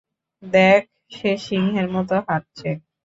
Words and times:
দেখ, 0.43 0.81
সে 1.11 1.31
সিংহের 1.45 1.87
মতো 1.95 2.15
হাঁটছে। 2.27 2.69